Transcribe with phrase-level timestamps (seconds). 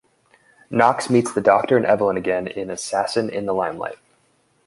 [0.71, 3.99] Knox meets the Doctor and Evelyn again in "Assassin in the Limelight".